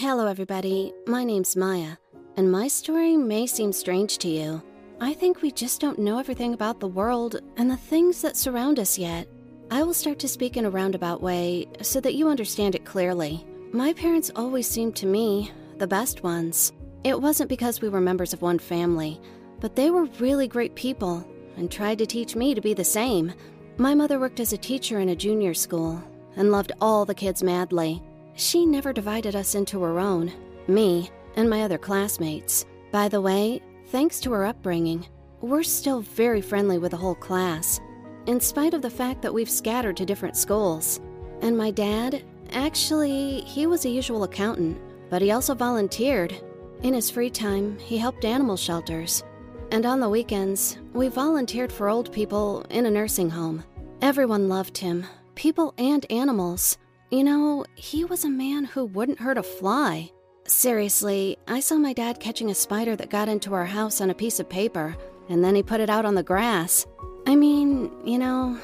[0.00, 0.94] Hello, everybody.
[1.06, 1.96] My name's Maya,
[2.38, 4.62] and my story may seem strange to you.
[4.98, 8.78] I think we just don't know everything about the world and the things that surround
[8.78, 9.28] us yet.
[9.70, 13.44] I will start to speak in a roundabout way so that you understand it clearly.
[13.74, 16.72] My parents always seemed to me the best ones.
[17.04, 19.20] It wasn't because we were members of one family,
[19.60, 21.28] but they were really great people
[21.58, 23.34] and tried to teach me to be the same.
[23.76, 26.02] My mother worked as a teacher in a junior school
[26.36, 28.02] and loved all the kids madly.
[28.34, 30.32] She never divided us into her own,
[30.66, 32.64] me, and my other classmates.
[32.92, 35.06] By the way, thanks to her upbringing,
[35.40, 37.80] we're still very friendly with the whole class,
[38.26, 41.00] in spite of the fact that we've scattered to different schools.
[41.40, 42.22] And my dad,
[42.52, 46.34] actually, he was a usual accountant, but he also volunteered.
[46.82, 49.22] In his free time, he helped animal shelters.
[49.70, 53.64] And on the weekends, we volunteered for old people in a nursing home.
[54.02, 56.76] Everyone loved him, people and animals.
[57.10, 60.12] You know, he was a man who wouldn't hurt a fly.
[60.46, 64.14] Seriously, I saw my dad catching a spider that got into our house on a
[64.14, 64.96] piece of paper,
[65.28, 66.86] and then he put it out on the grass.
[67.26, 68.56] I mean, you know,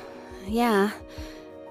[0.47, 0.93] yeah,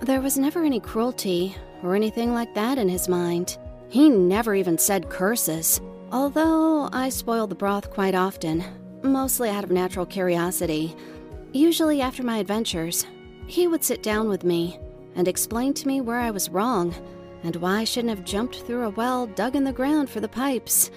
[0.01, 3.57] there was never any cruelty or anything like that in his mind.
[3.87, 5.79] He never even said curses,
[6.11, 8.65] although I spoiled the broth quite often,
[9.01, 10.93] mostly out of natural curiosity.
[11.53, 13.05] Usually after my adventures,
[13.47, 14.77] he would sit down with me
[15.15, 16.93] and explain to me where I was wrong
[17.43, 20.27] and why I shouldn't have jumped through a well dug in the ground for the
[20.27, 20.91] pipes,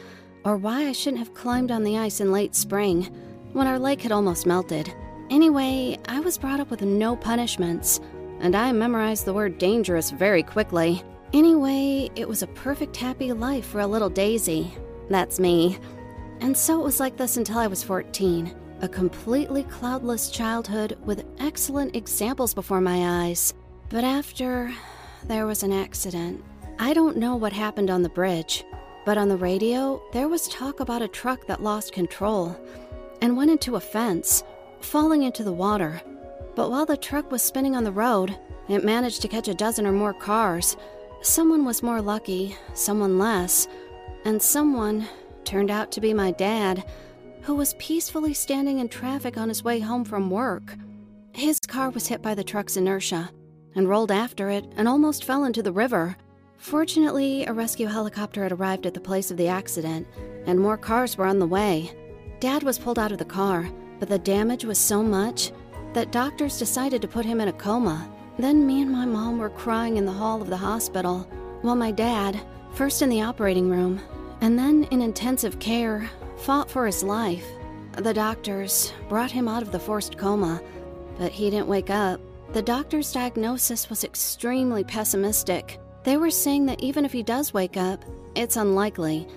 [0.45, 3.05] or why I shouldn't have climbed on the ice in late spring
[3.53, 4.93] when our lake had almost melted.
[5.31, 8.01] Anyway, I was brought up with no punishments,
[8.41, 11.03] and I memorized the word dangerous very quickly.
[11.35, 14.73] Anyway, it was a perfect happy life for a little Daisy.
[15.11, 15.79] That's me.
[16.41, 18.55] And so it was like this until I was 14.
[18.81, 23.53] A completely cloudless childhood with excellent examples before my eyes.
[23.91, 24.71] But after,
[25.25, 26.45] there was an accident.
[26.79, 28.63] I don't know what happened on the bridge,
[29.07, 32.55] but on the radio, there was talk about a truck that lost control
[33.23, 34.45] and went into a fence,
[34.81, 36.03] falling into the water.
[36.55, 38.39] But while the truck was spinning on the road,
[38.69, 40.77] it managed to catch a dozen or more cars.
[41.23, 43.69] Someone was more lucky, someone less,
[44.27, 45.09] and someone
[45.45, 46.85] turned out to be my dad,
[47.41, 50.77] who was peacefully standing in traffic on his way home from work.
[51.33, 53.31] His car was hit by the truck's inertia
[53.75, 56.17] and rolled after it and almost fell into the river.
[56.57, 60.07] Fortunately, a rescue helicopter had arrived at the place of the accident,
[60.47, 61.91] and more cars were on the way.
[62.41, 65.53] Dad was pulled out of the car, but the damage was so much
[65.93, 68.11] that doctors decided to put him in a coma.
[68.39, 71.29] Then me and my mom were crying in the hall of the hospital,
[71.63, 72.41] while my dad,
[72.73, 74.01] first in the operating room
[74.41, 77.45] and then in intensive care, fought for his life.
[77.93, 80.63] The doctors brought him out of the forced coma,
[81.19, 82.21] but he didn't wake up.
[82.53, 85.79] The doctor's diagnosis was extremely pessimistic.
[86.03, 88.03] They were saying that even if he does wake up,
[88.35, 89.29] it's unlikely.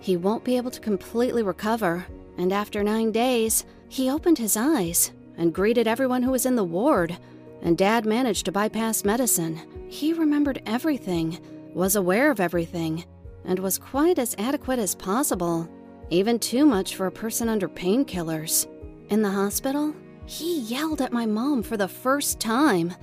[0.00, 2.04] He won't be able to completely recover,
[2.36, 6.64] and after nine days, he opened his eyes and greeted everyone who was in the
[6.64, 7.16] ward,
[7.62, 9.60] and Dad managed to bypass medicine.
[9.88, 11.38] He remembered everything,
[11.72, 13.04] was aware of everything,
[13.44, 15.68] and was quite as adequate as possible,
[16.10, 18.66] even too much for a person under painkillers.
[19.08, 19.94] In the hospital,
[20.26, 22.94] he yelled at my mom for the first time.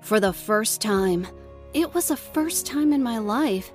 [0.00, 1.26] For the first time.
[1.74, 3.72] It was the first time in my life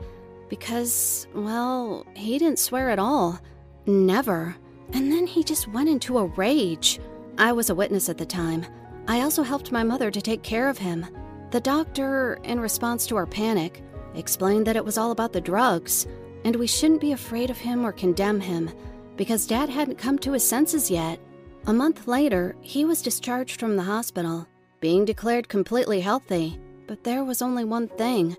[0.49, 3.39] because, well, he didn't swear at all.
[3.85, 4.55] Never.
[4.93, 6.99] And then he just went into a rage.
[7.37, 8.65] I was a witness at the time.
[9.07, 11.05] I also helped my mother to take care of him.
[11.51, 13.81] The doctor, in response to our panic,
[14.15, 16.07] explained that it was all about the drugs,
[16.43, 18.69] and we shouldn't be afraid of him or condemn him,
[19.15, 21.19] because Dad hadn't come to his senses yet.
[21.67, 24.47] A month later, he was discharged from the hospital,
[24.79, 26.57] being declared completely healthy.
[26.87, 28.37] But there was only one thing.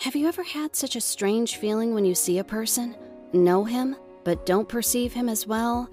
[0.00, 2.94] Have you ever had such a strange feeling when you see a person,
[3.32, 5.88] know him, but don't perceive him as well,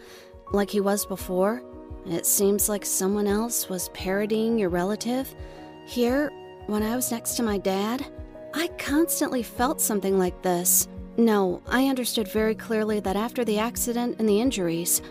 [0.52, 1.64] like he was before?
[2.06, 5.34] It seems like someone else was parodying your relative.
[5.86, 6.30] Here,
[6.66, 8.06] when I was next to my dad,
[8.54, 10.90] I constantly felt something like this.
[11.16, 15.02] No, I understood very clearly that after the accident and the injuries,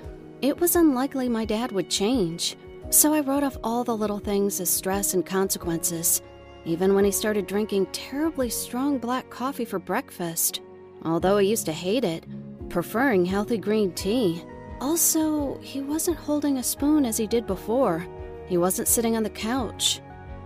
[0.40, 2.56] it was unlikely my dad would change,
[2.90, 6.22] so I wrote off all the little things as stress and consequences,
[6.64, 10.60] even when he started drinking terribly strong black coffee for breakfast,
[11.04, 12.24] although he used to hate it,
[12.68, 14.44] preferring healthy green tea.
[14.80, 18.06] Also, he wasn't holding a spoon as he did before.
[18.46, 20.00] He wasn't sitting on the couch,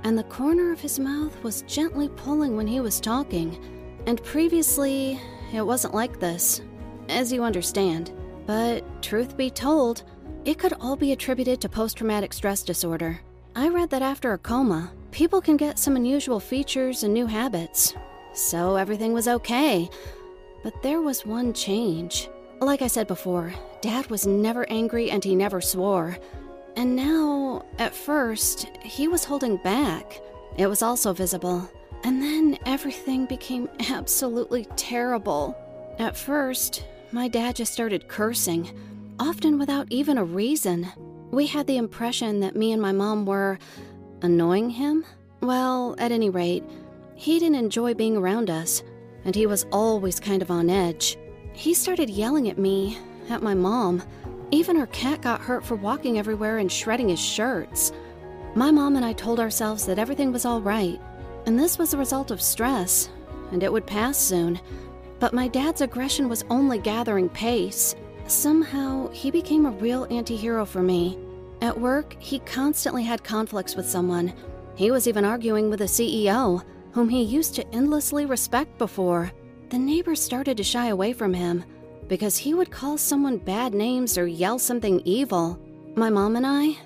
[0.04, 3.62] and the corner of his mouth was gently pulling when he was talking.
[4.06, 5.20] And previously,
[5.52, 6.62] it wasn't like this,
[7.08, 8.12] as you understand.
[8.46, 10.02] But, truth be told,
[10.44, 13.20] it could all be attributed to post traumatic stress disorder.
[13.54, 17.94] I read that after a coma, people can get some unusual features and new habits.
[18.32, 19.88] So everything was okay.
[20.62, 22.28] But there was one change.
[22.60, 26.16] Like I said before, Dad was never angry and he never swore.
[26.76, 30.20] And now, at first, he was holding back.
[30.56, 31.68] It was also visible.
[32.04, 35.56] And then everything became absolutely terrible.
[35.98, 38.78] At first, my dad just started cursing,
[39.18, 40.90] often without even a reason.
[41.30, 43.58] We had the impression that me and my mom were
[44.22, 45.04] annoying him.
[45.40, 46.64] Well, at any rate,
[47.14, 48.82] he didn't enjoy being around us,
[49.24, 51.18] and he was always kind of on edge.
[51.52, 52.98] He started yelling at me,
[53.28, 54.02] at my mom.
[54.50, 57.92] Even our cat got hurt for walking everywhere and shredding his shirts.
[58.54, 61.00] My mom and I told ourselves that everything was all right,
[61.46, 63.08] and this was a result of stress,
[63.50, 64.60] and it would pass soon.
[65.22, 67.94] But my dad's aggression was only gathering pace.
[68.26, 71.16] Somehow, he became a real anti hero for me.
[71.60, 74.34] At work, he constantly had conflicts with someone.
[74.74, 79.30] He was even arguing with a CEO, whom he used to endlessly respect before.
[79.68, 81.64] The neighbors started to shy away from him
[82.08, 85.56] because he would call someone bad names or yell something evil.
[85.94, 86.76] My mom and I,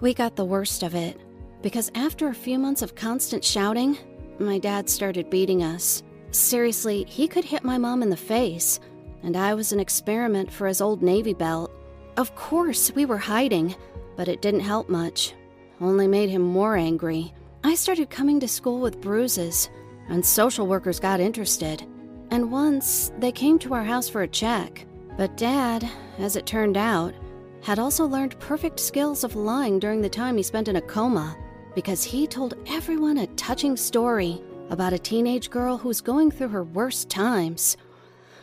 [0.00, 1.16] we got the worst of it
[1.62, 3.98] because after a few months of constant shouting,
[4.40, 6.02] my dad started beating us.
[6.32, 8.80] Seriously, he could hit my mom in the face,
[9.22, 11.70] and I was an experiment for his old Navy belt.
[12.16, 13.76] Of course, we were hiding,
[14.16, 15.34] but it didn't help much,
[15.80, 17.34] only made him more angry.
[17.64, 19.68] I started coming to school with bruises,
[20.08, 21.86] and social workers got interested.
[22.30, 24.86] And once they came to our house for a check.
[25.18, 25.86] But Dad,
[26.18, 27.14] as it turned out,
[27.62, 31.36] had also learned perfect skills of lying during the time he spent in a coma
[31.74, 36.48] because he told everyone a touching story about a teenage girl who was going through
[36.48, 37.76] her worst times.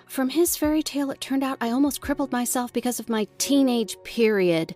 [0.07, 3.97] From his fairy tale, it turned out I almost crippled myself because of my teenage
[4.03, 4.75] period.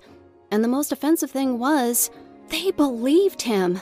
[0.52, 2.12] And the most offensive thing was,
[2.50, 3.80] they believed him.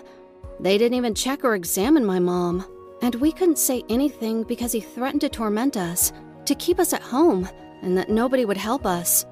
[0.60, 2.66] They didn't even check or examine my mom.
[3.02, 6.14] And we couldn't say anything because he threatened to torment us,
[6.46, 7.50] to keep us at home,
[7.82, 9.26] and that nobody would help us.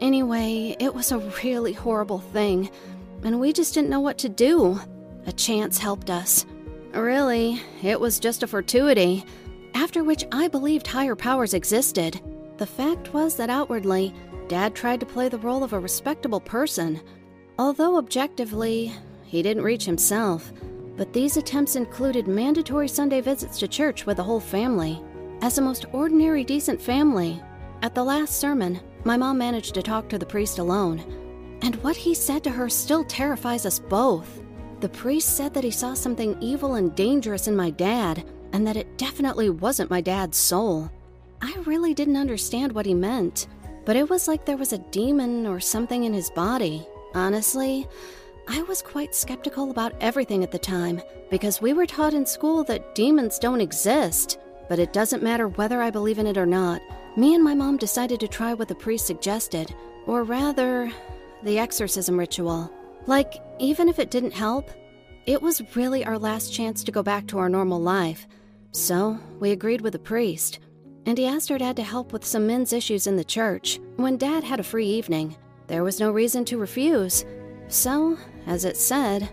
[0.00, 2.70] Anyway, it was a really horrible thing
[3.24, 4.80] and we just didn't know what to do.
[5.26, 6.46] A chance helped us.
[6.92, 9.24] Really, it was just a fortuity,
[9.74, 12.20] after which I believed higher powers existed.
[12.58, 14.12] The fact was that outwardly,
[14.48, 17.00] Dad tried to play the role of a respectable person,
[17.58, 18.92] although objectively,
[19.24, 20.52] he didn't reach himself.
[20.96, 25.00] But these attempts included mandatory Sunday visits to church with the whole family.
[25.40, 27.40] As a most ordinary, decent family,
[27.82, 30.98] at the last sermon, my mom managed to talk to the priest alone,
[31.62, 34.42] and what he said to her still terrifies us both.
[34.80, 38.76] The priest said that he saw something evil and dangerous in my dad, and that
[38.76, 40.90] it definitely wasn't my dad's soul.
[41.42, 43.46] I really didn't understand what he meant,
[43.84, 46.86] but it was like there was a demon or something in his body.
[47.14, 47.86] Honestly,
[48.48, 52.64] I was quite skeptical about everything at the time because we were taught in school
[52.64, 54.38] that demons don't exist.
[54.68, 56.80] But it doesn't matter whether I believe in it or not.
[57.16, 59.74] Me and my mom decided to try what the priest suggested,
[60.06, 60.90] or rather,
[61.42, 62.72] the exorcism ritual.
[63.10, 64.70] Like, even if it didn't help,
[65.26, 68.28] it was really our last chance to go back to our normal life.
[68.70, 70.60] So, we agreed with the priest,
[71.06, 73.80] and he asked our dad to help with some men's issues in the church.
[73.96, 75.36] When dad had a free evening,
[75.66, 77.24] there was no reason to refuse.
[77.66, 78.16] So,
[78.46, 79.28] as it said,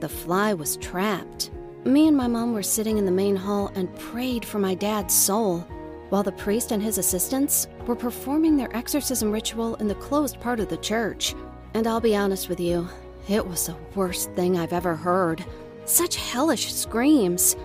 [0.00, 1.52] the fly was trapped.
[1.84, 5.14] Me and my mom were sitting in the main hall and prayed for my dad's
[5.14, 5.60] soul,
[6.08, 10.58] while the priest and his assistants were performing their exorcism ritual in the closed part
[10.58, 11.32] of the church.
[11.74, 12.88] And I'll be honest with you,
[13.28, 15.44] it was the worst thing I've ever heard.
[15.84, 17.56] Such hellish screams.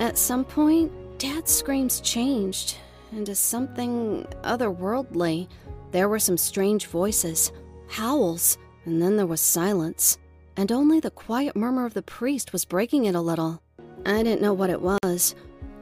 [0.00, 2.76] At some point, Dad's screams changed
[3.12, 5.48] into something otherworldly.
[5.92, 7.52] There were some strange voices,
[7.88, 10.18] howls, and then there was silence.
[10.56, 13.62] And only the quiet murmur of the priest was breaking it a little.
[14.06, 15.34] I didn't know what it was,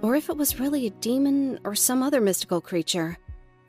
[0.02, 3.18] or if it was really a demon or some other mystical creature.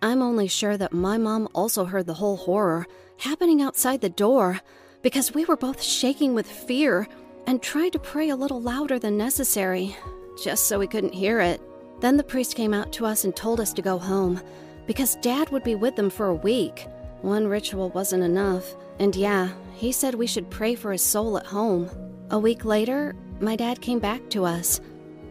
[0.01, 2.85] I'm only sure that my mom also heard the whole horror
[3.17, 4.59] happening outside the door
[5.03, 7.07] because we were both shaking with fear
[7.45, 9.95] and tried to pray a little louder than necessary,
[10.41, 11.61] just so we couldn't hear it.
[11.99, 14.41] Then the priest came out to us and told us to go home
[14.87, 16.87] because Dad would be with them for a week.
[17.21, 21.45] One ritual wasn't enough, and yeah, he said we should pray for his soul at
[21.45, 21.89] home.
[22.31, 24.81] A week later, my dad came back to us.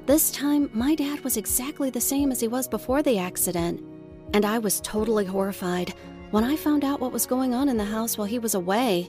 [0.07, 3.83] This time, my dad was exactly the same as he was before the accident
[4.35, 5.95] and I was totally horrified
[6.31, 9.09] when I found out what was going on in the house while he was away.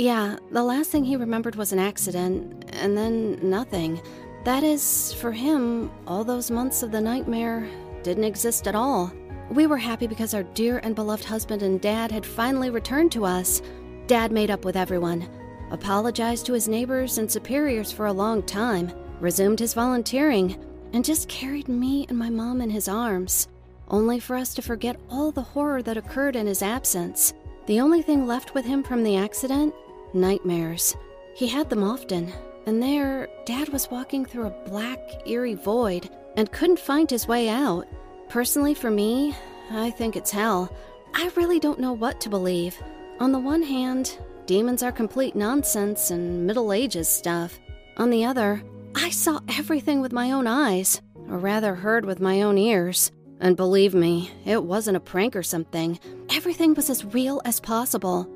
[0.00, 4.00] Yeah, the last thing he remembered was an accident, and then nothing.
[4.44, 7.68] That is, for him, all those months of the nightmare
[8.02, 9.12] didn't exist at all.
[9.50, 13.26] We were happy because our dear and beloved husband and dad had finally returned to
[13.26, 13.60] us.
[14.06, 15.28] Dad made up with everyone,
[15.70, 18.90] apologized to his neighbors and superiors for a long time,
[19.20, 20.56] resumed his volunteering,
[20.94, 23.48] and just carried me and my mom in his arms.
[23.88, 27.34] only for us to forget all the horror that occurred in his absence.
[27.66, 29.74] The only thing left with him from the accident?
[30.12, 30.96] Nightmares.
[31.34, 32.32] He had them often,
[32.66, 37.48] and there, Dad was walking through a black, eerie void and couldn't find his way
[37.48, 37.86] out.
[38.28, 39.34] Personally, for me,
[39.70, 40.74] I think it's hell.
[41.14, 42.80] I really don't know what to believe.
[43.18, 47.58] On the one hand, demons are complete nonsense and Middle Ages stuff.
[47.96, 48.62] On the other,
[48.94, 53.12] I saw everything with my own eyes, or rather, heard with my own ears.
[53.40, 55.98] And believe me, it wasn't a prank or something.
[56.30, 58.28] Everything was as real as possible.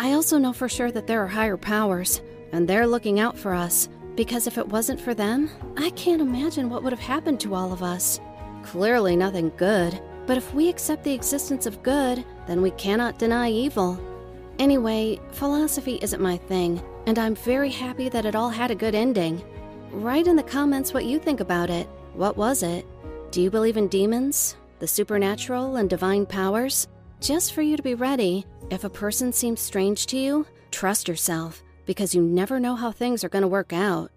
[0.00, 3.52] I also know for sure that there are higher powers, and they're looking out for
[3.52, 7.54] us, because if it wasn't for them, I can't imagine what would have happened to
[7.54, 8.20] all of us.
[8.62, 13.50] Clearly, nothing good, but if we accept the existence of good, then we cannot deny
[13.50, 13.98] evil.
[14.58, 18.94] Anyway, philosophy isn't my thing, and I'm very happy that it all had a good
[18.94, 19.42] ending.
[19.90, 21.88] Write in the comments what you think about it.
[22.14, 22.86] What was it?
[23.30, 26.86] Do you believe in demons, the supernatural, and divine powers?
[27.20, 31.64] Just for you to be ready, if a person seems strange to you, trust yourself
[31.84, 34.12] because you never know how things are going to work out.